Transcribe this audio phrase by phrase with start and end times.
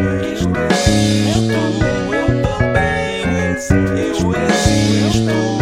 [0.00, 0.48] existo,
[2.14, 3.22] eu também
[3.52, 3.74] existo.
[3.74, 5.59] Eu existo.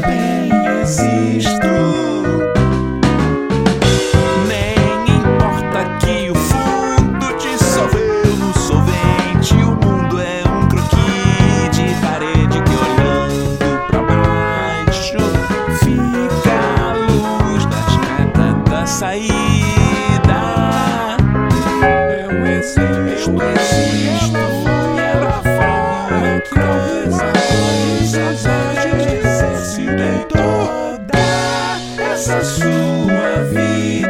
[0.00, 0.50] Também
[0.82, 2.17] existo.
[32.28, 34.07] faça sua vida.